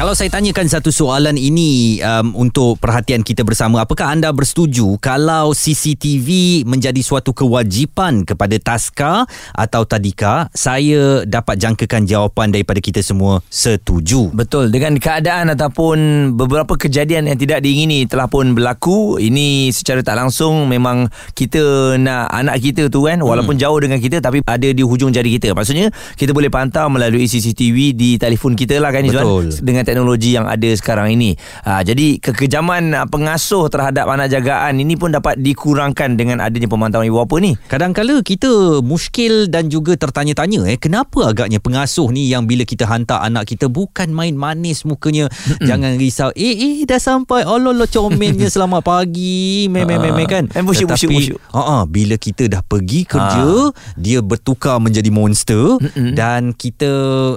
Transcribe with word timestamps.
Kalau 0.00 0.16
saya 0.16 0.32
tanyakan 0.32 0.64
satu 0.64 0.88
soalan 0.88 1.36
ini 1.36 2.00
um, 2.00 2.32
untuk 2.32 2.80
perhatian 2.80 3.20
kita 3.20 3.44
bersama, 3.44 3.84
apakah 3.84 4.08
anda 4.08 4.32
bersetuju 4.32 4.96
kalau 4.96 5.52
CCTV 5.52 6.64
menjadi 6.64 7.04
suatu 7.04 7.36
kewajipan 7.36 8.24
kepada 8.24 8.56
Taska 8.56 9.28
atau 9.52 9.84
Tadika? 9.84 10.48
Saya 10.56 11.28
dapat 11.28 11.60
jangkakan 11.60 12.08
jawapan 12.08 12.48
daripada 12.48 12.80
kita 12.80 13.04
semua 13.04 13.44
setuju. 13.52 14.32
Betul 14.32 14.72
dengan 14.72 14.96
keadaan 14.96 15.52
ataupun 15.52 16.32
beberapa 16.32 16.80
kejadian 16.80 17.28
yang 17.28 17.36
tidak 17.36 17.60
diingini 17.60 18.08
telah 18.08 18.24
pun 18.24 18.56
berlaku 18.56 19.20
ini 19.20 19.68
secara 19.68 20.00
tak 20.00 20.16
langsung 20.16 20.64
memang 20.64 21.12
kita 21.36 22.00
nak 22.00 22.32
anak 22.32 22.56
kita 22.56 22.88
tu 22.88 23.04
kan 23.04 23.20
walaupun 23.20 23.60
hmm. 23.60 23.64
jauh 23.68 23.76
dengan 23.84 24.00
kita 24.00 24.24
tapi 24.24 24.40
ada 24.48 24.68
di 24.72 24.80
hujung 24.80 25.12
jari 25.12 25.36
kita 25.36 25.52
maksudnya 25.52 25.92
kita 26.16 26.32
boleh 26.32 26.48
pantau 26.48 26.88
melalui 26.88 27.28
CCTV 27.28 27.92
di 27.92 28.16
telefon 28.16 28.56
kita 28.56 28.80
lah 28.80 28.88
kan 28.96 29.04
Izwan 29.04 29.28
Betul. 29.28 29.60
dengan 29.60 29.89
teknologi 29.90 30.38
yang 30.38 30.46
ada 30.46 30.70
sekarang 30.70 31.18
ini. 31.18 31.34
Ha, 31.66 31.82
jadi 31.82 32.22
kekejaman 32.22 32.94
ah, 32.94 33.06
pengasuh 33.10 33.66
terhadap 33.66 34.06
anak 34.06 34.30
jagaan 34.30 34.78
ini 34.78 34.94
pun 34.94 35.10
dapat 35.10 35.42
dikurangkan 35.42 36.14
dengan 36.14 36.38
adanya 36.38 36.70
pemantauan 36.70 37.10
ibu 37.10 37.18
bapa 37.18 37.42
ni. 37.42 37.58
Kadang-kala 37.66 38.22
kita 38.22 38.78
muskil 38.86 39.50
dan 39.50 39.66
juga 39.66 39.98
tertanya-tanya 39.98 40.70
eh 40.70 40.78
kenapa 40.78 41.34
agaknya 41.34 41.58
pengasuh 41.58 42.14
ni 42.14 42.30
yang 42.30 42.46
bila 42.46 42.62
kita 42.62 42.86
hantar 42.86 43.26
anak 43.26 43.50
kita 43.50 43.66
bukan 43.66 44.14
main 44.14 44.38
manis 44.38 44.86
mukanya? 44.86 45.26
Jangan 45.58 45.98
risau. 45.98 46.30
Eh 46.38 46.54
eh 46.54 46.86
dah 46.86 47.02
sampai. 47.02 47.42
Allah 47.42 47.74
Allah 47.74 47.90
comelnya 47.90 48.46
selamat 48.54 48.86
pagi. 48.86 49.66
Me 49.66 49.82
me 49.82 49.98
me, 49.98 50.14
me 50.14 50.24
kan? 50.28 50.46
Eh, 50.54 50.62
busyuk, 50.62 50.94
busyuk, 50.94 51.10
busyuk. 51.10 51.38
uh, 51.50 51.58
uh, 51.58 51.82
bila 51.88 52.14
kita 52.20 52.46
dah 52.46 52.62
pergi 52.62 53.02
kerja 53.08 53.74
dia 53.96 54.20
bertukar 54.20 54.78
menjadi 54.78 55.08
monster 55.10 55.80
Mm-mm. 55.80 56.12
dan 56.14 56.52
kita 56.52 56.90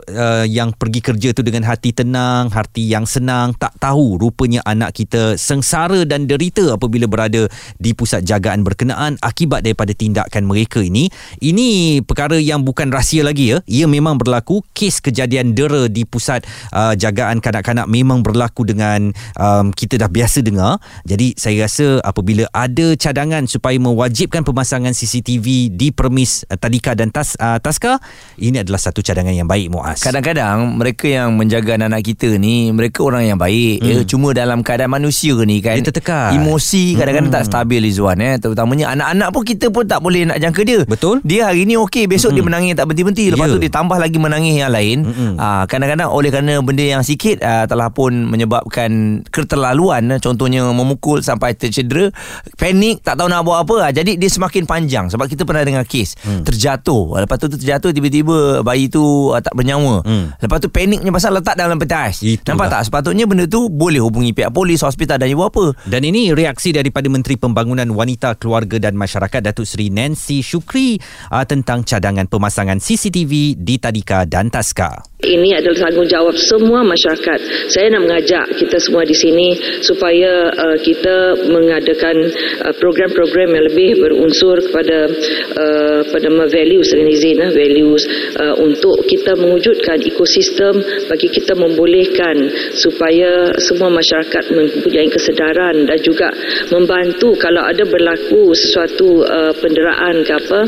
uh, 0.03 0.45
yang 0.45 0.75
pergi 0.75 0.99
kerja 0.99 1.29
tu 1.31 1.41
dengan 1.41 1.63
hati 1.63 1.95
tenang 1.95 2.32
hati 2.49 2.89
yang 2.89 3.05
senang 3.05 3.53
tak 3.57 3.75
tahu 3.77 4.17
rupanya 4.17 4.63
anak 4.63 4.95
kita 4.97 5.35
sengsara 5.37 6.05
dan 6.07 6.25
derita 6.25 6.73
apabila 6.73 7.05
berada 7.05 7.45
di 7.77 7.91
pusat 7.93 8.23
jagaan 8.23 8.63
berkenaan 8.63 9.19
akibat 9.19 9.61
daripada 9.65 9.91
tindakan 9.91 10.47
mereka 10.47 10.79
ini. 10.81 11.11
Ini 11.39 12.01
perkara 12.03 12.39
yang 12.39 12.63
bukan 12.63 12.89
rahsia 12.89 13.21
lagi 13.21 13.53
ya. 13.53 13.57
Ia 13.67 13.85
memang 13.85 14.15
berlaku. 14.15 14.65
Kes 14.73 15.03
kejadian 15.03 15.53
dera 15.53 15.91
di 15.91 16.07
pusat 16.07 16.45
uh, 16.71 16.95
jagaan 16.95 17.43
kanak-kanak 17.43 17.85
memang 17.85 18.23
berlaku 18.23 18.63
dengan 18.63 19.11
um, 19.35 19.69
kita 19.75 19.99
dah 19.99 20.09
biasa 20.09 20.39
dengar. 20.41 20.79
Jadi 21.03 21.35
saya 21.35 21.67
rasa 21.67 21.99
apabila 22.01 22.47
ada 22.55 22.95
cadangan 22.95 23.45
supaya 23.45 23.75
mewajibkan 23.77 24.47
pemasangan 24.47 24.95
CCTV 24.95 25.73
di 25.73 25.91
permis 25.91 26.47
uh, 26.47 26.55
Tadika 26.55 26.95
dan 26.95 27.11
Tas, 27.11 27.35
uh, 27.37 27.59
Taska 27.59 27.99
ini 28.39 28.63
adalah 28.63 28.79
satu 28.79 29.03
cadangan 29.03 29.35
yang 29.35 29.49
baik 29.49 29.73
Muaz. 29.73 29.99
Kadang-kadang 29.99 30.79
mereka 30.79 31.05
yang 31.09 31.35
menjaga 31.35 31.75
anak 31.75 32.05
kita 32.05 32.22
ni 32.33 32.69
mereka 32.69 33.01
orang 33.01 33.25
yang 33.25 33.35
baik 33.35 33.79
hmm. 33.79 33.87
ya 33.87 34.01
cuma 34.03 34.31
dalam 34.31 34.59
keadaan 34.59 34.89
manusia 34.89 35.33
ni 35.39 35.59
kan 35.59 35.75
Dia 35.75 35.85
tertekan. 35.85 36.35
emosi 36.35 36.93
kadang-kadang 36.93 37.21
Hmm. 37.25 37.37
tak 37.37 37.45
stabil 37.45 37.81
Izwan 37.83 38.17
eh 38.17 38.35
terutamanya 38.35 38.91
anak-anak 38.91 39.29
pun 39.29 39.43
kita 39.43 39.67
pun 39.67 39.83
tak 39.83 39.99
boleh 39.99 40.23
nak 40.23 40.37
jangka 40.37 40.61
dia 40.61 40.79
Betul. 40.83 41.19
dia 41.21 41.47
hari 41.47 41.63
ni 41.63 41.75
okey 41.75 42.05
besok 42.05 42.31
dia 42.31 42.41
menangis 42.41 42.73
tak 42.73 42.85
berhenti-henti 42.85 43.31
lepas 43.31 43.45
Ya. 43.45 43.53
tu 43.53 43.59
dia 43.59 43.69
tambah 43.69 43.95
lagi 43.95 44.17
menangis 44.17 44.55
yang 44.55 44.69
lain 44.69 44.97
Mm-mm. 45.01 45.31
ah 45.37 45.63
kadang-kadang 45.63 46.07
oleh 46.07 46.29
kerana 46.29 46.59
benda 46.59 46.81
yang 46.81 47.01
sikit 47.01 47.39
ah, 47.39 47.63
telah 47.63 47.87
pun 47.87 48.13
menyebabkan 48.23 48.91
keterlaluan 49.27 50.07
eh. 50.09 50.19
contohnya 50.19 50.63
memukul 50.65 51.19
sampai 51.19 51.53
tercedera 51.53 52.11
panik 52.53 53.01
tak 53.01 53.15
tahu 53.15 53.27
nak 53.27 53.41
buat 53.41 53.61
apa 53.61 53.75
ah, 53.81 53.91
jadi 53.91 54.13
dia 54.13 54.27
semakin 54.27 54.63
panjang 54.63 55.05
sebab 55.07 55.25
kita 55.25 55.43
pernah 55.43 55.63
dengar 55.63 55.83
kes 55.83 56.15
Hmm. 56.19 56.43
terjatuh 56.43 57.19
lepas 57.19 57.35
tu 57.37 57.49
terjatuh 57.49 57.89
tiba-tiba 57.89 58.61
bayi 58.61 58.87
tu 58.87 59.01
ah, 59.29 59.39
tak 59.39 59.53
bernyawa 59.53 60.03
Hmm. 60.03 60.35
Lepas 60.35 60.59
tu 60.59 60.67
paniknya 60.67 61.09
pasal 61.09 61.33
letak 61.33 61.53
dalam 61.53 61.75
peti 61.75 61.93
ais. 62.13 62.21
Itulah. 62.21 62.53
Nampak 62.53 62.67
tak? 62.69 62.81
Sepatutnya 62.85 63.25
benda 63.25 63.49
tu 63.49 63.65
boleh 63.73 63.97
hubungi 63.97 64.31
pihak 64.37 64.53
polis, 64.53 64.85
hospital 64.85 65.17
dan 65.17 65.33
ibu 65.33 65.41
apa. 65.41 65.73
Dan 65.89 66.05
ini 66.05 66.29
reaksi 66.37 66.69
daripada 66.69 67.09
Menteri 67.09 67.41
Pembangunan 67.41 67.89
Wanita, 67.89 68.37
Keluarga 68.37 68.77
dan 68.77 68.93
Masyarakat 68.93 69.41
Datuk 69.41 69.65
Seri 69.65 69.89
Nancy 69.89 70.45
Shukri 70.45 71.01
uh, 71.33 71.43
tentang 71.49 71.81
cadangan 71.81 72.29
pemasangan 72.29 72.77
CCTV 72.77 73.57
di 73.57 73.75
Tadika 73.81 74.29
dan 74.29 74.53
Taska. 74.53 75.12
Ini 75.23 75.63
adalah 75.63 75.87
tanggungjawab 75.87 76.35
semua 76.35 76.83
masyarakat. 76.83 77.39
Saya 77.71 77.95
nak 77.95 78.03
mengajak 78.03 78.45
kita 78.59 78.75
semua 78.75 79.07
di 79.07 79.15
sini 79.15 79.55
supaya 79.79 80.51
uh, 80.51 80.77
kita 80.83 81.47
mengadakan 81.47 82.27
uh, 82.67 82.75
program-program 82.75 83.55
yang 83.55 83.65
lebih 83.71 84.03
berunsur 84.03 84.59
kepada 84.59 85.07
uh, 85.55 86.01
pada 86.11 86.27
values 86.51 86.91
dengan 86.91 87.07
izin 87.07 87.39
uh, 87.39 87.51
values 87.55 88.03
uh, 88.35 88.55
untuk 88.59 89.07
kita 89.07 89.39
mewujudkan 89.39 90.03
ekosistem 90.03 90.75
bagi 91.07 91.31
kita 91.31 91.55
membolehkan 91.55 92.51
supaya 92.75 93.55
semua 93.63 93.87
masyarakat 93.87 94.43
mempunyai 94.51 95.07
kesedaran 95.07 95.87
dan 95.87 95.99
juga 96.03 96.35
membantu 96.67 97.31
kalau 97.39 97.63
ada 97.63 97.87
berlaku 97.87 98.51
sesuatu 98.51 99.23
uh, 99.23 99.55
penderaan 99.55 100.25
ke 100.27 100.33
apa 100.35 100.61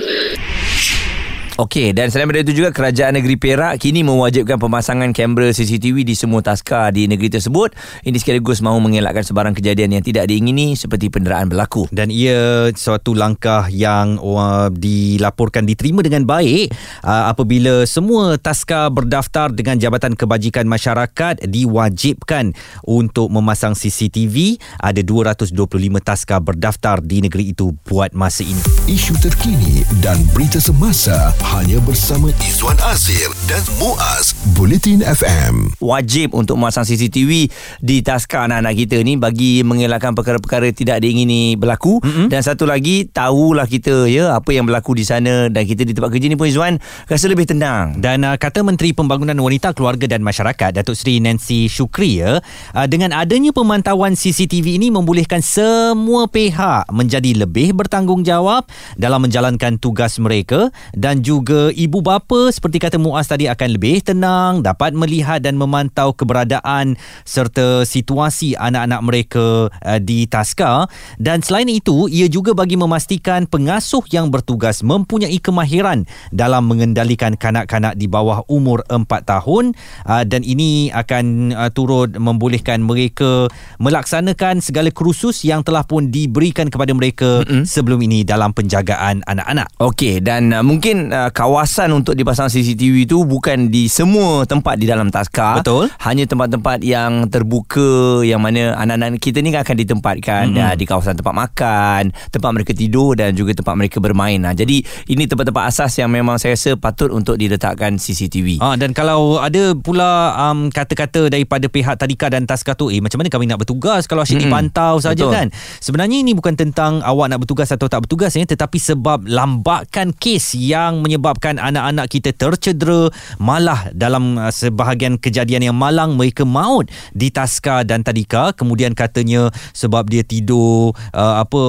Okey, 1.55 1.95
dan 1.95 2.11
selain 2.11 2.27
daripada 2.27 2.51
itu 2.51 2.59
juga 2.59 2.75
Kerajaan 2.75 3.15
Negeri 3.15 3.39
Perak 3.39 3.79
kini 3.79 4.03
mewajibkan 4.03 4.59
pemasangan 4.59 5.15
kamera 5.15 5.55
CCTV 5.55 6.03
di 6.03 6.11
semua 6.11 6.43
taska 6.43 6.91
di 6.91 7.07
negeri 7.07 7.31
tersebut. 7.31 7.71
Ini 8.03 8.17
sekaligus 8.19 8.59
mahu 8.59 8.83
mengelakkan 8.83 9.23
sebarang 9.23 9.55
kejadian 9.55 9.95
yang 9.95 10.03
tidak 10.03 10.27
diingini 10.27 10.75
seperti 10.75 11.07
penderaan 11.07 11.47
berlaku. 11.47 11.87
Dan 11.95 12.11
ia 12.11 12.67
suatu 12.75 13.15
langkah 13.15 13.71
yang 13.71 14.19
uh, 14.19 14.67
dilaporkan 14.67 15.63
diterima 15.63 16.03
dengan 16.03 16.27
baik 16.27 16.75
uh, 17.07 17.31
apabila 17.31 17.87
semua 17.87 18.35
taska 18.35 18.91
berdaftar 18.91 19.47
dengan 19.55 19.79
Jabatan 19.79 20.19
Kebajikan 20.19 20.67
Masyarakat 20.67 21.47
diwajibkan 21.47 22.51
untuk 22.83 23.31
memasang 23.31 23.79
CCTV. 23.79 24.59
Ada 24.83 25.07
225 25.07 25.55
taska 26.03 26.35
berdaftar 26.43 26.99
di 26.99 27.23
negeri 27.23 27.55
itu 27.55 27.71
buat 27.87 28.11
masa 28.11 28.43
ini. 28.43 28.59
Isu 28.91 29.15
terkini 29.23 29.87
dan 30.03 30.19
berita 30.35 30.59
semasa 30.59 31.31
hanya 31.53 31.77
bersama 31.85 32.33
Izwan 32.41 32.73
Azir 32.89 33.29
dan 33.45 33.61
Muaz 33.77 34.33
Bulletin 34.57 35.05
FM. 35.05 35.77
Wajib 35.77 36.33
untuk 36.33 36.57
memasang 36.57 36.81
CCTV 36.81 37.45
di 37.85 38.01
taska 38.01 38.49
anak-anak 38.49 38.73
kita 38.73 38.97
ni 39.05 39.13
bagi 39.13 39.61
mengelakkan 39.61 40.17
perkara-perkara 40.17 40.73
tidak 40.73 41.05
diingini 41.05 41.53
berlaku. 41.53 42.01
Mm-hmm. 42.01 42.33
Dan 42.33 42.41
satu 42.41 42.65
lagi, 42.65 43.05
tahulah 43.05 43.69
kita 43.69 44.09
ya 44.09 44.33
apa 44.33 44.57
yang 44.57 44.65
berlaku 44.65 44.97
di 44.97 45.05
sana 45.05 45.45
dan 45.53 45.69
kita 45.69 45.85
di 45.85 45.93
tempat 45.93 46.09
kerja 46.09 46.25
ni 46.25 46.33
pun 46.33 46.49
Izwan 46.49 46.81
rasa 47.05 47.29
lebih 47.29 47.45
tenang. 47.45 48.01
Dan 48.01 48.25
uh, 48.25 48.33
kata 48.41 48.65
Menteri 48.65 48.97
Pembangunan 48.97 49.37
Wanita, 49.37 49.77
Keluarga 49.77 50.09
dan 50.09 50.25
Masyarakat 50.25 50.81
Datuk 50.81 50.97
Seri 50.97 51.21
Nancy 51.21 51.69
Shukri 51.69 52.25
ya, 52.25 52.41
uh, 52.73 52.87
dengan 52.89 53.13
adanya 53.13 53.53
pemantauan 53.53 54.17
CCTV 54.17 54.81
ini 54.81 54.89
membolehkan 54.89 55.45
semua 55.45 56.25
pihak 56.25 56.89
menjadi 56.89 57.45
lebih 57.45 57.77
bertanggungjawab 57.77 58.65
dalam 58.97 59.21
menjalankan 59.21 59.77
tugas 59.77 60.17
mereka 60.17 60.73
dan 60.97 61.21
juga 61.21 61.34
ibu 61.73 61.99
bapa 61.99 62.53
seperti 62.53 62.77
kata 62.77 63.01
Muaz 63.01 63.27
tadi 63.31 63.49
akan 63.49 63.69
lebih 63.75 64.05
tenang, 64.05 64.61
dapat 64.61 64.93
melihat 64.93 65.41
dan 65.41 65.57
memantau 65.57 66.13
keberadaan 66.13 66.95
serta 67.25 67.83
situasi 67.87 68.53
anak-anak 68.59 69.01
mereka 69.01 69.45
uh, 69.71 69.99
di 69.99 70.29
taska 70.29 70.85
dan 71.17 71.41
selain 71.41 71.71
itu 71.71 72.11
ia 72.11 72.27
juga 72.27 72.53
bagi 72.53 72.77
memastikan 72.77 73.47
pengasuh 73.47 74.03
yang 74.11 74.29
bertugas 74.29 74.83
mempunyai 74.83 75.39
kemahiran 75.39 76.03
dalam 76.35 76.67
mengendalikan 76.67 77.39
kanak-kanak 77.39 77.95
di 77.95 78.05
bawah 78.05 78.43
umur 78.51 78.83
4 78.91 79.05
tahun 79.25 79.73
uh, 80.05 80.23
dan 80.27 80.43
ini 80.43 80.91
akan 80.91 81.55
uh, 81.55 81.69
turut 81.71 82.13
membolehkan 82.15 82.83
mereka 82.83 83.47
melaksanakan 83.79 84.59
segala 84.59 84.91
kursus 84.91 85.41
yang 85.47 85.63
telah 85.63 85.87
pun 85.87 86.11
diberikan 86.11 86.69
kepada 86.69 86.91
mereka 86.91 87.41
mm-hmm. 87.45 87.63
sebelum 87.65 87.99
ini 88.03 88.27
dalam 88.27 88.51
penjagaan 88.51 89.23
anak-anak. 89.25 89.71
Okey 89.81 90.19
dan 90.21 90.51
uh, 90.51 90.63
mungkin 90.65 91.13
uh, 91.13 91.24
kawasan 91.31 91.93
untuk 91.93 92.13
dipasang 92.17 92.51
CCTV 92.51 93.09
itu 93.09 93.21
bukan 93.23 93.69
di 93.69 93.87
semua 93.87 94.43
tempat 94.43 94.75
di 94.77 94.85
dalam 94.89 95.09
taska. 95.09 95.61
Betul. 95.61 95.89
Hanya 96.01 96.25
tempat-tempat 96.25 96.81
yang 96.81 97.27
terbuka 97.29 98.21
yang 98.25 98.41
mana 98.41 98.75
anak-anak 98.77 99.21
kita 99.21 99.39
ni 99.41 99.53
akan 99.55 99.75
ditempatkan 99.79 100.43
mm-hmm. 100.51 100.65
uh, 100.71 100.75
di 100.75 100.83
kawasan 100.83 101.15
tempat 101.15 101.35
makan, 101.35 102.13
tempat 102.29 102.49
mereka 102.51 102.71
tidur 102.75 103.15
dan 103.15 103.31
juga 103.33 103.55
tempat 103.55 103.75
mereka 103.77 103.97
bermain. 104.03 104.37
Nah, 104.41 104.51
jadi 104.51 104.83
ini 105.07 105.23
tempat-tempat 105.25 105.63
asas 105.71 105.95
yang 106.01 106.11
memang 106.11 106.37
saya 106.41 106.57
rasa 106.57 106.75
patut 106.75 107.09
untuk 107.13 107.39
diletakkan 107.39 107.95
CCTV. 107.95 108.59
Ah 108.59 108.75
dan 108.75 108.91
kalau 108.91 109.39
ada 109.39 109.73
pula 109.77 110.35
um, 110.35 110.67
kata-kata 110.67 111.31
daripada 111.31 111.69
pihak 111.71 111.95
Tadika 111.95 112.27
dan 112.27 112.43
Taska 112.43 112.75
tu 112.75 112.91
eh 112.91 112.99
macam 112.99 113.23
mana 113.23 113.29
kami 113.31 113.47
nak 113.47 113.63
bertugas 113.63 114.05
kalau 114.05 114.23
asyik 114.23 114.43
Mm-mm. 114.43 114.51
dipantau 114.51 114.99
saja 114.99 115.25
kan. 115.31 115.47
Sebenarnya 115.79 116.21
ini 116.21 116.35
bukan 116.35 116.53
tentang 116.59 116.99
awak 117.01 117.31
nak 117.31 117.45
bertugas 117.45 117.71
atau 117.71 117.87
tak 117.87 118.05
bertugas 118.05 118.35
ya 118.35 118.43
tetapi 118.43 118.77
sebab 118.77 119.25
lambakan 119.25 120.11
kes 120.15 120.57
yang 120.59 121.03
menyebabkan 121.15 121.55
anak-anak 121.63 122.11
kita 122.11 122.35
tercedera 122.35 123.07
malah 123.39 123.87
dalam 123.95 124.35
uh, 124.35 124.51
sebahagian 124.51 125.15
kejadian 125.15 125.71
yang 125.71 125.77
malang 125.79 126.19
mereka 126.19 126.43
maut 126.43 126.91
di 127.15 127.31
Taska 127.31 127.87
dan 127.87 128.03
Tadika. 128.03 128.51
Kemudian 128.51 128.91
katanya 128.91 129.47
sebab 129.71 130.11
dia 130.11 130.27
tidur 130.27 130.91
uh, 131.15 131.35
apa 131.39 131.63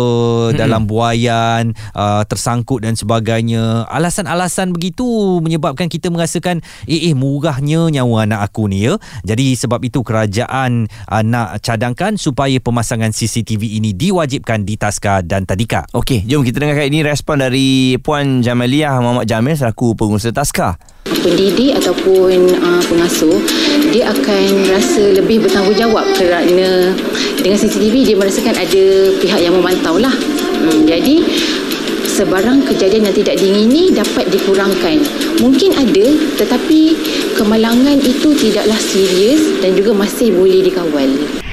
dalam 0.58 0.90
buayan 0.90 1.78
uh, 1.94 2.26
tersangkut 2.26 2.82
dan 2.82 2.98
sebagainya. 2.98 3.86
Alasan-alasan 3.86 4.74
begitu 4.74 5.38
menyebabkan 5.38 5.86
kita 5.86 6.10
merasakan 6.10 6.58
eh 6.90 7.06
eh 7.06 7.14
murahnya 7.14 7.86
nyawa 7.86 8.26
anak 8.26 8.50
aku 8.50 8.66
ni 8.66 8.90
ya. 8.90 8.98
Jadi 9.22 9.54
sebab 9.54 9.78
itu 9.86 10.02
kerajaan 10.02 10.90
uh, 11.06 11.22
nak 11.22 11.62
cadangkan 11.62 12.18
supaya 12.18 12.58
pemasangan 12.58 13.14
CCTV 13.14 13.78
ini 13.78 13.94
diwajibkan 13.94 14.66
di 14.66 14.74
Taska 14.74 15.22
dan 15.22 15.46
Tadika. 15.46 15.86
Okey, 15.94 16.26
jom 16.26 16.42
kita 16.42 16.58
dengarkan 16.58 16.90
ini 16.90 17.06
respon 17.06 17.38
dari 17.38 17.94
Puan 18.02 18.42
Jamaliah 18.42 18.98
Muhammad 18.98 19.35
Jamil 19.36 19.52
selaku 19.52 19.92
pengurusa 19.92 20.32
Taska. 20.32 20.80
pendidik 21.20 21.76
ataupun 21.76 22.56
uh, 22.56 22.80
pengasuh 22.88 23.36
dia 23.92 24.08
akan 24.08 24.48
rasa 24.72 25.12
lebih 25.12 25.44
bertanggungjawab 25.44 26.08
kerana 26.16 26.96
dengan 27.36 27.58
CCTV 27.60 28.08
dia 28.08 28.16
merasakan 28.16 28.56
ada 28.56 28.84
pihak 29.20 29.40
yang 29.44 29.52
memantau 29.52 30.00
lah. 30.00 30.16
Hmm, 30.56 30.88
jadi 30.88 31.20
sebarang 32.16 32.64
kejadian 32.64 33.12
yang 33.12 33.16
tidak 33.16 33.36
diingini 33.36 33.92
dapat 33.92 34.24
dikurangkan. 34.32 35.04
Mungkin 35.44 35.76
ada 35.84 36.06
tetapi 36.40 36.96
kemalangan 37.36 38.00
itu 38.00 38.32
tidaklah 38.32 38.80
serius 38.80 39.60
dan 39.60 39.76
juga 39.76 39.92
masih 39.92 40.32
boleh 40.32 40.64
dikawal 40.64 41.44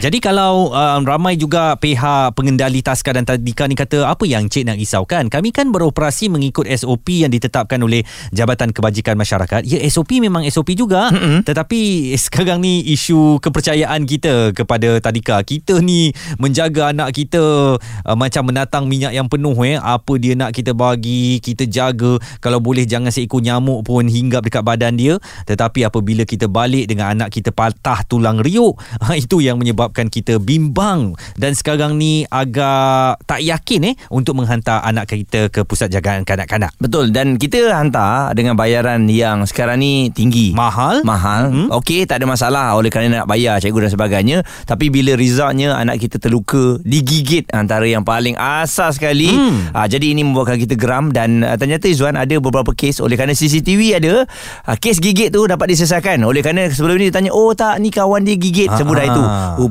Jadi 0.00 0.16
kalau 0.16 0.72
um, 0.72 1.04
ramai 1.04 1.36
juga 1.36 1.76
pihak 1.76 2.32
pengendali 2.32 2.80
Taska 2.80 3.12
dan 3.12 3.28
Tadika 3.28 3.68
ni 3.68 3.76
kata 3.76 4.08
apa 4.08 4.24
yang 4.24 4.48
cik 4.48 4.64
nak 4.64 4.80
risaukan? 4.80 5.28
Kami 5.28 5.52
kan 5.52 5.68
beroperasi 5.68 6.32
mengikut 6.32 6.64
SOP 6.72 7.20
yang 7.20 7.28
ditetapkan 7.28 7.76
oleh 7.84 8.00
Jabatan 8.32 8.72
Kebajikan 8.72 9.20
Masyarakat. 9.20 9.60
Ya 9.68 9.76
SOP 9.92 10.16
memang 10.16 10.48
SOP 10.48 10.72
juga. 10.72 11.12
Mm-hmm. 11.12 11.44
Tetapi 11.44 11.80
sekarang 12.24 12.64
ni 12.64 12.80
isu 12.96 13.44
kepercayaan 13.44 14.08
kita 14.08 14.56
kepada 14.56 15.04
Tadika. 15.04 15.44
Kita 15.44 15.84
ni 15.84 16.16
menjaga 16.40 16.96
anak 16.96 17.12
kita 17.12 17.76
uh, 17.76 18.16
macam 18.16 18.48
menatang 18.48 18.88
minyak 18.88 19.12
yang 19.12 19.28
penuh 19.28 19.52
eh. 19.68 19.76
Apa 19.76 20.16
dia 20.16 20.32
nak 20.32 20.56
kita 20.56 20.72
bagi, 20.72 21.44
kita 21.44 21.68
jaga. 21.68 22.16
Kalau 22.40 22.56
boleh 22.56 22.88
jangan 22.88 23.12
seekor 23.12 23.44
nyamuk 23.44 23.84
pun 23.84 24.08
hinggap 24.08 24.48
dekat 24.48 24.64
badan 24.64 24.96
dia. 24.96 25.20
Tetapi 25.44 25.84
apabila 25.84 26.24
kita 26.24 26.48
balik 26.48 26.88
dengan 26.88 27.12
anak 27.12 27.36
kita 27.36 27.52
patah 27.52 28.00
tulang 28.08 28.40
riuk, 28.40 28.80
itu 29.12 29.44
yang 29.44 29.60
menyebabkan 29.60 29.89
kita 29.94 30.38
bimbang 30.38 31.14
dan 31.36 31.52
sekarang 31.54 31.98
ni 31.98 32.24
agak 32.28 33.20
tak 33.26 33.42
yakin 33.42 33.92
eh 33.92 33.94
untuk 34.10 34.38
menghantar 34.38 34.82
anak 34.86 35.10
kita 35.10 35.50
ke 35.50 35.66
pusat 35.66 35.90
jagaan 35.90 36.22
kanak-kanak. 36.24 36.72
Betul 36.78 37.10
dan 37.10 37.36
kita 37.36 37.72
hantar 37.74 38.32
dengan 38.34 38.54
bayaran 38.54 39.06
yang 39.10 39.44
sekarang 39.44 39.80
ni 39.80 40.12
tinggi. 40.12 40.52
Mahal? 40.52 41.02
Mahal. 41.02 41.50
Mm-hmm. 41.50 41.66
Okey, 41.80 42.04
tak 42.04 42.20
ada 42.22 42.26
masalah 42.28 42.76
oleh 42.76 42.92
kerana 42.92 43.22
nak 43.22 43.28
bayar 43.28 43.58
cikgu 43.58 43.88
dan 43.88 43.90
sebagainya. 43.92 44.38
Tapi 44.68 44.92
bila 44.92 45.16
resultnya 45.16 45.76
anak 45.76 46.02
kita 46.02 46.20
terluka, 46.20 46.78
digigit 46.84 47.48
antara 47.52 47.88
yang 47.88 48.04
paling 48.04 48.36
asas 48.36 49.00
sekali. 49.00 49.32
Mm. 49.32 49.72
Uh, 49.72 49.86
jadi 49.88 50.06
ini 50.12 50.22
membuatkan 50.26 50.60
kita 50.60 50.74
geram 50.76 51.14
dan 51.14 51.40
uh, 51.40 51.56
ternyata 51.56 51.88
Izzuan 51.88 52.18
ada 52.18 52.36
beberapa 52.38 52.74
kes 52.76 53.00
oleh 53.00 53.16
kerana 53.16 53.32
CCTV 53.32 53.96
ada, 53.96 54.24
uh, 54.68 54.76
kes 54.76 55.00
gigit 55.00 55.32
tu 55.32 55.44
dapat 55.48 55.72
diselesaikan. 55.72 56.20
Oleh 56.22 56.44
kerana 56.44 56.68
sebelum 56.68 57.00
ni 57.00 57.08
dia 57.08 57.14
tanya, 57.16 57.30
"Oh 57.32 57.52
tak, 57.56 57.80
ni 57.80 57.88
kawan 57.88 58.22
dia 58.22 58.36
gigit." 58.36 58.68
Semudah 58.76 59.04
itu. 59.06 59.22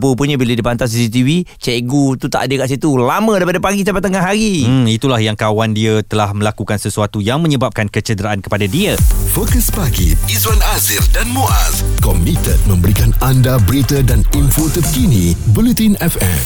Rupa-rupanya 0.10 0.42
bila 0.42 0.58
dia 0.58 0.66
pantau 0.66 0.90
CCTV, 0.90 1.46
cikgu 1.62 2.18
tu 2.18 2.34
tak 2.34 2.50
ada 2.50 2.66
kat 2.66 2.74
situ. 2.74 2.98
Lama 2.98 3.38
daripada 3.38 3.62
pagi 3.62 3.86
sampai 3.86 4.02
tengah 4.02 4.26
hari. 4.26 4.66
Hmm, 4.66 4.90
itulah 4.90 5.22
yang 5.22 5.38
kawan 5.38 5.78
dia 5.78 6.02
telah 6.02 6.34
melakukan 6.34 6.82
sesuatu 6.82 7.22
yang 7.22 7.46
menyebabkan 7.46 7.86
kecederaan 7.86 8.42
kepada 8.42 8.66
dia. 8.66 8.98
Fokus 9.30 9.70
pagi 9.70 10.18
Izwan 10.26 10.58
Azir 10.74 11.06
dan 11.14 11.30
Muaz 11.30 11.86
komited 12.02 12.58
memberikan 12.66 13.14
anda 13.22 13.62
berita 13.70 14.02
dan 14.02 14.26
info 14.34 14.66
terkini 14.74 15.38
Bulletin 15.54 15.94
FM. 16.02 16.42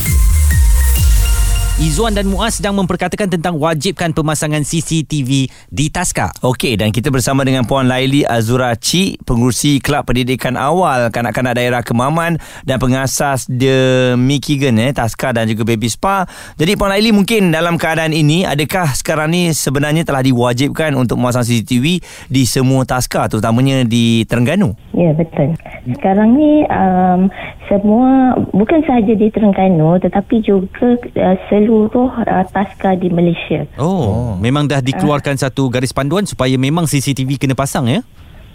Izzuan 1.81 2.13
dan 2.13 2.29
Muaz 2.29 2.61
sedang 2.61 2.77
memperkatakan 2.77 3.33
tentang 3.33 3.57
wajibkan 3.57 4.13
pemasangan 4.13 4.61
CCTV 4.61 5.49
di 5.73 5.85
Taska. 5.89 6.29
Okey 6.45 6.77
dan 6.77 6.93
kita 6.93 7.09
bersama 7.09 7.41
dengan 7.41 7.65
Puan 7.65 7.89
Laili 7.89 8.21
Azura 8.21 8.77
Ci, 8.77 9.17
pengurusi 9.25 9.81
Kelab 9.81 10.05
Pendidikan 10.05 10.53
Awal 10.53 11.09
Kanak-kanak 11.09 11.57
Daerah 11.57 11.81
Kemaman 11.81 12.37
dan 12.61 12.77
pengasas 12.77 13.49
The 13.49 14.13
Michigan 14.21 14.77
eh 14.77 14.93
Taska 14.93 15.33
dan 15.33 15.49
juga 15.49 15.65
Baby 15.65 15.89
Spa. 15.89 16.29
Jadi 16.61 16.77
Puan 16.77 16.93
Laili 16.93 17.09
mungkin 17.09 17.49
dalam 17.49 17.81
keadaan 17.81 18.13
ini 18.13 18.45
adakah 18.45 18.93
sekarang 18.93 19.33
ni 19.33 19.49
sebenarnya 19.49 20.05
telah 20.05 20.21
diwajibkan 20.21 20.93
untuk 20.93 21.17
memasang 21.17 21.41
CCTV 21.41 22.05
di 22.29 22.45
semua 22.45 22.85
Taska 22.85 23.33
terutamanya 23.33 23.81
di 23.81 24.29
Terengganu? 24.29 24.77
Ya 24.93 25.09
betul. 25.17 25.57
Sekarang 25.89 26.37
ni 26.37 26.69
um, 26.69 27.33
semua 27.73 28.37
bukan 28.53 28.85
sahaja 28.85 29.17
di 29.17 29.33
Terengganu 29.33 29.97
tetapi 29.97 30.45
juga 30.45 30.93
uh, 31.17 31.37
seluruh 31.49 32.13
uh, 32.21 32.45
taska 32.53 32.93
di 32.93 33.09
Malaysia. 33.09 33.65
Oh, 33.81 34.37
memang 34.37 34.69
dah 34.69 34.77
dikeluarkan 34.77 35.41
satu 35.41 35.73
garis 35.73 35.89
panduan 35.89 36.29
supaya 36.29 36.53
memang 36.53 36.85
CCTV 36.85 37.41
kena 37.41 37.57
pasang 37.57 37.89
ya? 37.89 38.05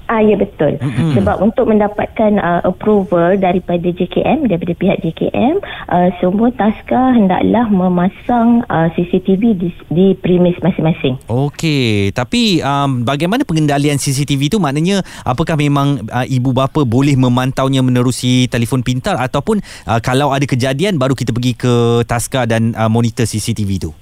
Ah 0.09 0.25
ya 0.25 0.41
betul. 0.41 0.81
Mm-mm. 0.81 1.21
Sebab 1.21 1.37
untuk 1.45 1.69
mendapatkan 1.69 2.41
uh, 2.41 2.65
approval 2.65 3.37
daripada 3.37 3.93
JKM 3.93 4.49
daripada 4.49 4.73
pihak 4.73 5.05
JKM 5.05 5.61
uh, 5.93 6.09
semua 6.17 6.49
taska 6.57 7.13
hendaklah 7.13 7.69
memasang 7.69 8.65
uh, 8.73 8.89
CCTV 8.97 9.43
di 9.61 9.69
di 9.93 10.07
premis 10.17 10.57
masing-masing. 10.65 11.21
Okey, 11.29 12.17
tapi 12.17 12.65
um, 12.65 13.05
bagaimana 13.05 13.45
pengendalian 13.45 14.01
CCTV 14.01 14.49
itu 14.49 14.57
maknanya 14.57 15.05
apakah 15.29 15.61
memang 15.61 16.09
uh, 16.09 16.25
ibu 16.25 16.57
bapa 16.57 16.89
boleh 16.89 17.13
memantaunya 17.13 17.85
menerusi 17.85 18.49
telefon 18.49 18.81
pintar 18.81 19.21
ataupun 19.21 19.61
uh, 19.85 20.01
kalau 20.01 20.33
ada 20.33 20.49
kejadian 20.49 20.97
baru 20.97 21.13
kita 21.13 21.37
pergi 21.37 21.53
ke 21.53 22.01
taska 22.09 22.49
dan 22.49 22.73
uh, 22.73 22.89
monitor 22.89 23.29
CCTV 23.29 23.71
itu? 23.77 23.93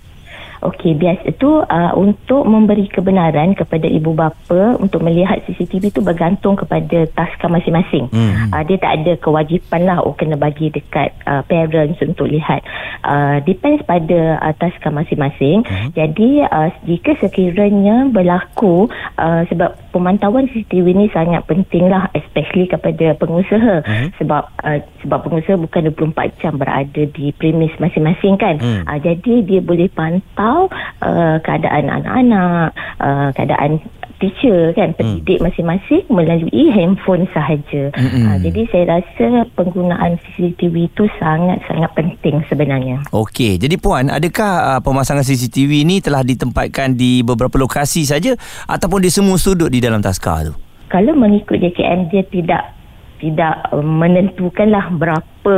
Okey, 0.63 0.97
biasa 0.97 1.35
itu 1.35 1.51
uh, 1.65 1.93
untuk 1.99 2.47
memberi 2.47 2.87
kebenaran 2.87 3.59
kepada 3.59 3.85
ibu 3.91 4.15
bapa 4.15 4.79
untuk 4.79 5.03
melihat 5.03 5.43
CCTV 5.45 5.91
itu 5.91 6.01
bergantung 6.01 6.55
kepada 6.55 7.09
taska 7.13 7.51
masing-masing. 7.51 8.09
Hmm. 8.15 8.55
Uh, 8.55 8.63
dia 8.65 8.79
tak 8.79 9.03
ada 9.03 9.13
kewajipan 9.19 9.83
lah 9.85 9.99
oh 10.01 10.15
kena 10.15 10.39
bagi 10.39 10.71
dekat 10.71 11.13
uh, 11.27 11.43
parents 11.45 11.99
untuk 12.01 12.31
lihat. 12.31 12.63
Uh, 13.03 13.43
depends 13.43 13.83
pada 13.83 14.39
uh, 14.41 14.55
taska 14.57 14.89
masing-masing. 14.89 15.67
Hmm. 15.67 15.91
Jadi 15.93 16.47
uh, 16.47 16.71
jika 16.87 17.19
sekiranya 17.19 18.07
berlaku 18.09 18.87
uh, 19.19 19.43
sebab 19.51 19.75
pemantauan 19.91 20.47
CCTV 20.55 20.87
ini 20.95 21.07
sangat 21.11 21.43
penting 21.51 21.91
lah 21.91 22.07
especially 22.15 22.71
kepada 22.71 23.17
pengusaha 23.19 23.83
Hmm. 23.87 24.09
sebab 24.21 24.43
uh, 24.63 24.79
sebab 25.03 25.19
pengusaha 25.27 25.57
bukan 25.59 25.91
24 25.91 26.41
jam 26.43 26.55
berada 26.55 27.03
di 27.03 27.35
premis 27.35 27.75
masing-masing 27.83 28.39
kan. 28.39 28.57
Hmm. 28.63 28.83
Uh, 28.87 28.99
jadi 29.03 29.43
dia 29.43 29.61
boleh 29.61 29.91
pantau 29.91 30.46
uh, 31.03 31.37
keadaan 31.43 31.91
anak-anak, 31.91 32.71
uh, 33.03 33.29
keadaan 33.35 33.83
teacher 34.17 34.73
kan, 34.73 34.97
pendidik 34.97 35.45
masing-masing 35.45 36.05
melalui 36.09 36.73
handphone 36.73 37.29
sahaja. 37.37 37.93
Mm-mm. 37.93 38.25
Uh, 38.25 38.37
jadi 38.41 38.61
saya 38.73 38.85
rasa 38.99 39.45
penggunaan 39.53 40.17
CCTV 40.17 40.89
itu 40.89 41.05
sangat-sangat 41.21 41.91
penting 41.93 42.41
sebenarnya. 42.49 43.05
Okey, 43.13 43.61
jadi 43.61 43.77
puan, 43.77 44.09
adakah 44.09 44.77
uh, 44.77 44.81
pemasangan 44.81 45.25
CCTV 45.25 45.85
ini 45.85 46.01
telah 46.01 46.25
ditempatkan 46.25 46.97
di 46.97 47.21
beberapa 47.21 47.61
lokasi 47.61 48.09
saja 48.09 48.33
ataupun 48.65 49.05
di 49.05 49.11
semua 49.13 49.37
sudut 49.37 49.69
di 49.69 49.85
dalam 49.85 50.01
taska 50.01 50.49
tu? 50.49 50.53
Kalau 50.87 51.13
mengikut 51.19 51.59
JKM 51.61 52.09
dia 52.09 52.23
tidak 52.31 52.63
tidak 53.21 53.69
uh, 53.73 53.85
menentukanlah 53.85 54.93
berapa 54.97 55.57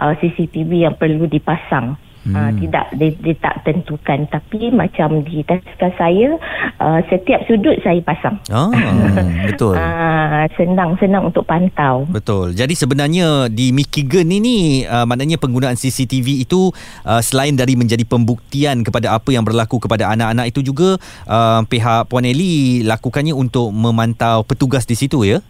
uh, 0.00 0.14
CCTV 0.20 0.88
yang 0.88 0.94
perlu 0.96 1.28
dipasang. 1.28 1.96
Hmm. 2.22 2.34
Uh, 2.38 2.50
tidak 2.62 2.86
dia, 2.94 3.10
dia 3.18 3.34
tak 3.42 3.66
tentukan 3.66 4.30
tapi 4.30 4.70
macam 4.70 5.26
di 5.26 5.42
taska 5.42 5.90
saya 5.98 6.38
uh, 6.78 7.00
setiap 7.10 7.42
sudut 7.50 7.74
saya 7.82 7.98
pasang. 7.98 8.38
Ah, 8.46 8.70
betul. 9.50 9.74
Uh, 9.74 10.46
senang 10.54 10.94
senang 11.02 11.26
untuk 11.26 11.42
pantau. 11.42 12.06
Betul. 12.06 12.54
Jadi 12.54 12.78
sebenarnya 12.78 13.50
di 13.50 13.74
Michigan 13.74 14.30
ini 14.30 14.86
uh, 14.86 15.02
maknanya 15.02 15.34
penggunaan 15.42 15.74
CCTV 15.74 16.46
itu 16.46 16.70
uh, 17.02 17.18
selain 17.18 17.58
dari 17.58 17.74
menjadi 17.74 18.06
pembuktian 18.06 18.86
kepada 18.86 19.18
apa 19.18 19.34
yang 19.34 19.42
berlaku 19.42 19.82
kepada 19.82 20.14
anak-anak 20.14 20.54
itu 20.54 20.62
juga 20.62 20.98
uh, 21.26 21.60
pihak 21.66 22.06
Puan 22.06 22.22
Eli 22.22 22.86
lakukannya 22.86 23.34
untuk 23.34 23.74
memantau 23.74 24.46
petugas 24.46 24.86
di 24.86 24.94
situ 24.94 25.26
ya. 25.26 25.42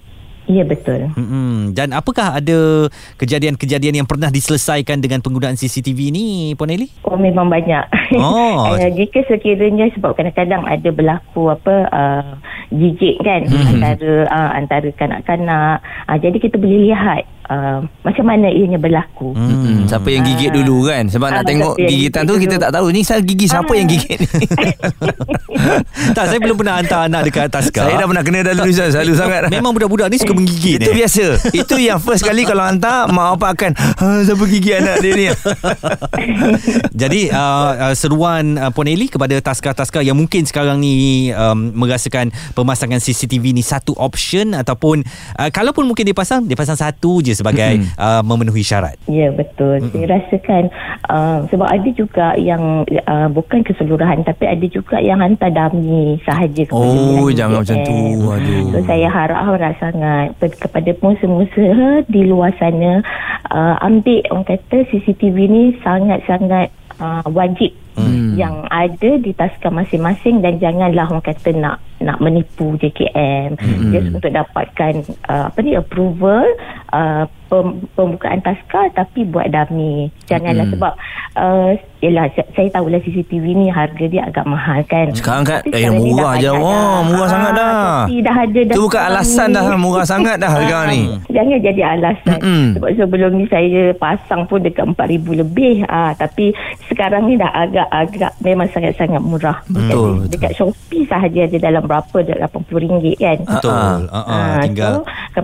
Ya 0.51 0.67
betul. 0.67 1.07
Mm-mm. 1.15 1.71
Dan 1.71 1.95
apakah 1.95 2.43
ada 2.43 2.91
kejadian-kejadian 3.19 4.03
yang 4.03 4.09
pernah 4.09 4.27
diselesaikan 4.27 4.99
dengan 4.99 5.23
penggunaan 5.23 5.55
CCTV 5.55 6.11
ni, 6.11 6.53
Puan 6.59 6.75
Eli? 6.75 6.91
Oh 7.07 7.15
memang 7.15 7.47
banyak. 7.47 7.85
Oh. 8.21 8.73
uh, 8.77 8.91
jika 8.93 9.25
sekiranya 9.25 9.89
sebab 9.95 10.13
kadang-kadang 10.13 10.67
ada 10.67 10.89
berlaku 10.93 11.49
apa 11.49 11.75
uh, 11.89 12.31
gigit 12.69 13.17
kan 13.23 13.47
hmm. 13.49 13.79
antara 13.79 14.13
uh, 14.29 14.51
antara 14.57 14.89
kanak-kanak. 14.93 15.79
Uh, 16.09 16.19
jadi 16.19 16.37
kita 16.37 16.57
boleh 16.57 16.93
lihat 16.93 17.23
uh, 17.49 17.85
macam 18.03 18.25
mana 18.27 18.49
ianya 18.49 18.77
berlaku. 18.77 19.33
Hmm. 19.33 19.85
Siapa 19.89 20.09
yang 20.09 20.25
gigit 20.25 20.51
dulu 20.55 20.89
kan 20.89 21.05
Sebab 21.11 21.29
Ah, 21.33 21.41
nak 21.41 21.45
tengok 21.49 21.75
siapa 21.75 21.85
yang 21.85 21.91
gigitan 21.91 22.23
gigit 22.23 22.29
tu 22.29 22.35
Kita 22.39 22.55
dulu. 22.55 22.65
tak 22.65 22.73
tahu 22.73 22.87
Ni 22.93 23.01
saya 23.03 23.21
gigi 23.21 23.47
siapa 23.49 23.73
Ah. 23.73 23.77
yang 23.77 23.89
gigit 23.89 24.19
ni 24.21 24.27
tak, 26.17 26.25
saya 26.29 26.39
belum 26.41 26.57
pernah 26.57 26.75
hantar 26.81 27.01
anak 27.09 27.23
dekat 27.29 27.47
Taska. 27.53 27.83
Saya 27.89 27.95
dah 27.99 28.07
pernah 28.09 28.25
kena 28.25 28.39
dah 28.45 28.55
dulu 28.57 28.73
Zan. 28.73 28.89
Selalu 28.93 29.13
sangat 29.17 29.41
Memang 29.53 29.73
budak-budak 29.77 30.09
ni 30.09 30.17
suka 30.21 30.33
menggigit 30.33 30.81
Itu 30.81 30.91
eh. 30.93 30.97
biasa 31.03 31.25
Itu 31.53 31.75
yang 31.77 31.99
first 32.01 32.25
kali 32.25 32.43
Kalau 32.45 32.65
hantar 32.65 33.11
Mak 33.11 33.37
bapak 33.37 33.51
akan 33.59 33.71
ha, 33.77 34.07
Siapa 34.25 34.45
gigi 34.49 34.71
anak 34.73 34.97
dia 35.03 35.13
ni 35.13 35.25
Jadi 37.03 37.21
uh, 37.33 37.71
uh, 37.91 37.95
seruan 38.03 38.59
uh, 38.59 38.75
Puan 38.75 38.91
Eli 38.91 39.07
kepada 39.07 39.39
taska-taska 39.39 40.03
yang 40.03 40.19
mungkin 40.19 40.43
sekarang 40.43 40.83
ni 40.83 41.31
um, 41.31 41.71
merasakan 41.79 42.35
pemasangan 42.59 42.99
CCTV 42.99 43.55
ni 43.55 43.63
satu 43.63 43.95
option 43.95 44.59
ataupun 44.59 45.07
uh, 45.39 45.51
kalaupun 45.55 45.87
mungkin 45.87 46.03
dia 46.03 46.17
pasang 46.17 46.43
dia 46.43 46.59
pasang 46.59 46.75
satu 46.75 47.23
je 47.23 47.39
sebagai 47.39 47.79
Mm-mm. 47.79 47.95
uh, 47.95 48.23
memenuhi 48.27 48.67
syarat. 48.67 48.99
Ya 49.07 49.31
betul. 49.31 49.79
Mm-hmm. 49.79 49.95
Saya 49.95 50.07
rasakan 50.19 50.63
uh, 51.07 51.39
sebab 51.47 51.69
ada 51.71 51.91
juga 51.95 52.35
yang 52.35 52.83
uh, 53.07 53.29
bukan 53.31 53.63
keseluruhan 53.63 54.27
tapi 54.27 54.51
ada 54.51 54.67
juga 54.67 54.99
yang 54.99 55.23
hantar 55.23 55.55
dummy 55.55 56.19
sahaja 56.27 56.67
kepada 56.67 56.83
Oh, 56.83 57.31
jangan 57.31 57.63
macam 57.63 57.77
tu. 57.87 57.95
Aduh. 58.27 58.67
So 58.75 58.79
saya 58.89 59.07
harap-harap 59.07 59.79
sangat 59.79 60.35
pe- 60.43 60.59
kepada 60.59 60.91
pengusaha-pengusaha 60.99 62.11
di 62.11 62.23
luar 62.27 62.51
sana 62.59 63.05
uh, 63.53 63.77
ambil 63.85 64.25
orang 64.33 64.49
kata 64.49 64.89
CCTV 64.91 65.37
ni 65.47 65.65
sangat-sangat 65.85 66.73
uh, 66.99 67.23
wajib 67.31 67.71
Hmm. 67.93 68.33
yang 68.41 68.65
ada 68.73 69.21
di 69.21 69.37
taska 69.37 69.69
masing-masing 69.69 70.41
dan 70.41 70.57
janganlah 70.57 71.05
orang 71.13 71.21
kata 71.21 71.53
nak 71.53 71.77
nak 72.01 72.19
menipu 72.25 72.73
JKM 72.81 73.61
Hmm. 73.61 73.93
just 73.93 74.09
untuk 74.17 74.33
dapatkan 74.33 75.05
uh, 75.29 75.53
apa 75.53 75.59
ni 75.61 75.77
approval 75.77 76.49
uh, 76.93 77.23
pem, 77.47 77.67
pembukaan 77.93 78.41
taska 78.41 78.89
tapi 78.93 79.25
buat 79.25 79.49
dummy 79.49 80.09
janganlah 80.25 80.63
Hmm. 80.63 80.73
sebab 80.73 80.93
uh, 81.35 81.71
yelah 81.99 82.27
saya, 82.31 82.47
saya 82.53 82.69
tahulah 82.71 82.99
CCTV 82.99 83.45
ni 83.53 83.67
harga 83.69 84.05
dia 84.05 84.23
agak 84.25 84.43
mahal 84.43 84.81
kan 84.85 85.13
Sekarang 85.13 85.43
kan 85.43 85.61
Eh 85.65 85.83
sekarang 85.83 85.99
murah 85.99 86.33
dah 86.33 86.41
je 86.41 86.49
dah. 86.49 87.01
murah 87.03 87.23
Ah, 87.23 87.31
sangat 87.31 87.53
dah 87.53 87.71
dah 88.09 88.37
ada 88.39 88.61
dah 88.63 88.75
Itu 88.75 88.83
bukan 88.83 89.03
alasan 89.05 89.47
ni. 89.47 89.55
dah 89.55 89.65
Murah 89.77 90.05
sangat 90.05 90.37
dah 90.37 90.51
harga 90.51 90.79
ni 90.89 91.01
Jangan 91.37 91.59
jadi 91.61 91.83
alasan 91.89 92.39
Mm-mm. 92.39 92.65
Sebab 92.75 92.89
sebelum 92.97 93.31
ni 93.35 93.45
saya 93.47 93.83
pasang 93.95 94.43
pun 94.47 94.59
dekat 94.59 94.85
4,000 94.89 94.99
lebih 95.39 95.75
ah, 95.87 96.11
Tapi 96.13 96.51
sekarang 96.87 97.23
ni 97.25 97.35
dah 97.37 97.51
agak-agak 97.53 98.33
Memang 98.41 98.69
sangat-sangat 98.69 99.21
murah 99.21 99.63
Betul, 99.65 99.79
Dekat, 99.79 99.95
betul. 99.95 100.13
dekat 100.27 100.53
Shopee 100.55 101.05
sahaja 101.07 101.41
ada 101.45 101.59
dalam 101.61 101.83
berapa 101.85 102.17
RM80 102.17 102.83
kan 103.15 103.39
Betul. 103.47 103.73
Uh, 104.09 104.17
uh, 104.17 104.25
Ah, 104.27 104.55
tinggal 104.61 104.95
so, 105.31 105.41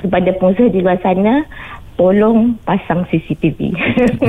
kepada, 0.00 0.30
pengusaha 0.36 0.72
di 0.72 0.80
luar 0.84 1.00
sana 1.00 1.46
Tolong 1.96 2.60
pasang 2.60 3.04
CCTV 3.04 3.58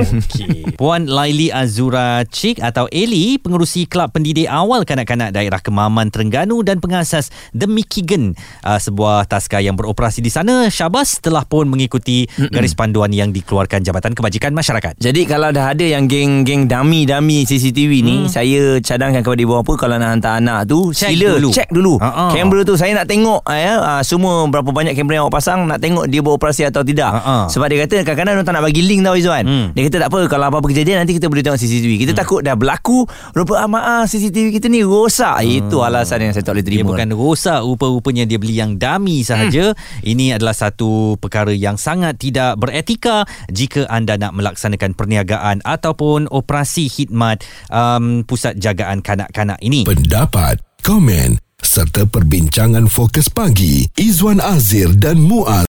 Okay. 0.08 0.74
Puan 0.74 1.04
Laili 1.04 1.48
Azura 1.48 2.24
Cik 2.24 2.58
atau 2.58 2.88
Eli, 2.88 3.36
pengerusi 3.36 3.84
Kelab 3.84 4.10
Pendidik 4.10 4.46
Awal 4.46 4.82
Kanak-Kanak 4.82 5.30
Daerah 5.30 5.58
Kemaman 5.58 6.08
Terengganu 6.08 6.60
dan 6.60 6.78
pengasas 6.78 7.28
The 7.50 7.66
Mikigan, 7.66 8.32
uh, 8.62 8.78
sebuah 8.78 9.26
taska 9.26 9.58
yang 9.58 9.74
beroperasi 9.74 10.18
di 10.18 10.28
sana. 10.28 10.66
Syabas 10.68 11.18
telah 11.18 11.44
pun 11.44 11.66
mengikuti 11.66 12.24
garis 12.48 12.72
panduan 12.72 13.10
yang 13.10 13.28
dikeluarkan 13.28 13.80
Jabatan 13.80 14.12
Kebajikan 14.12 14.50
Masyarakat. 14.50 14.96
Jadi 14.96 15.22
kalau 15.24 15.50
dah 15.50 15.68
ada 15.68 15.84
yang 15.84 16.04
geng-geng 16.04 16.64
dummy-dummy 16.64 17.44
CCTV 17.44 17.92
ni 18.00 18.16
Hmm. 18.18 18.26
Saya 18.26 18.62
cadangkan 18.78 19.20
kepada 19.20 19.38
ibu 19.38 19.54
bapa 19.54 19.72
Kalau 19.76 19.94
nak 19.94 20.10
hantar 20.10 20.38
anak 20.38 20.66
tu 20.66 20.90
Check 20.90 21.12
Sila 21.12 21.36
dulu. 21.36 21.50
check 21.50 21.68
dulu 21.68 21.94
Ha-ha. 21.96 22.32
Kamera 22.32 22.60
tu 22.62 22.74
saya 22.74 22.90
nak 22.92 23.06
tengok 23.06 23.40
uh, 23.40 23.54
ya, 23.54 23.74
uh, 23.78 24.02
Semua 24.02 24.42
berapa 24.44 24.66
banyak 24.66 24.92
kamera 24.92 25.14
yang 25.14 25.24
awak 25.24 25.38
pasang 25.38 25.64
Nak 25.64 25.78
tengok 25.78 26.04
dia 26.06 26.18
beroperasi 26.18 26.66
atau 26.66 26.82
tidak 26.82 27.12
Ha-ha. 27.12 27.46
Sebab 27.58 27.66
dia 27.74 27.78
kata 27.82 28.06
kadang-kadang 28.06 28.34
dia 28.38 28.44
tak 28.46 28.54
nak 28.54 28.62
bagi 28.70 28.82
link 28.86 29.02
tau 29.02 29.18
Izzuan. 29.18 29.42
Hmm. 29.42 29.66
Dia 29.74 29.90
kata 29.90 30.06
tak 30.06 30.08
apa 30.14 30.20
Kalau 30.30 30.44
apa-apa 30.46 30.66
kejadian 30.70 31.02
Nanti 31.02 31.18
kita 31.18 31.26
boleh 31.26 31.42
tengok 31.42 31.58
CCTV 31.58 31.92
Kita 32.06 32.12
takut 32.14 32.46
dah 32.46 32.54
berlaku 32.54 33.02
Rupa 33.34 33.58
ah, 33.58 33.66
maaf 33.66 34.06
CCTV 34.06 34.54
kita 34.54 34.70
ni 34.70 34.86
rosak. 34.86 35.42
Itu 35.42 35.82
alasan 35.82 36.30
yang 36.30 36.32
saya 36.38 36.46
tak 36.46 36.54
boleh 36.54 36.62
Dia 36.62 36.70
terima 36.78 36.94
bukan 36.94 37.10
rosak 37.18 37.58
Rupa-rupanya 37.66 38.22
dia 38.30 38.38
beli 38.38 38.54
yang 38.54 38.78
dummy 38.78 39.26
sahaja. 39.26 39.74
Ini 40.06 40.38
adalah 40.38 40.54
satu 40.54 41.18
perkara 41.18 41.50
yang 41.50 41.74
sangat 41.74 42.22
tidak 42.22 42.54
beretika 42.62 43.26
Jika 43.50 43.90
anda 43.90 44.14
nak 44.14 44.38
melaksanakan 44.38 44.94
perniagaan 44.94 45.66
Ataupun 45.66 46.30
operasi 46.30 46.86
khidmat 46.86 47.42
um, 47.74 48.22
Pusat 48.22 48.62
Jagaan 48.62 49.02
Kanak-Kanak 49.02 49.58
ini. 49.66 49.82
Pendapat, 49.82 50.62
komen 50.86 51.42
serta 51.58 52.06
perbincangan 52.06 52.86
fokus 52.86 53.26
pagi 53.26 53.82
Izwan 53.98 54.38
Azir 54.38 54.94
dan 54.94 55.18
Muaz 55.18 55.66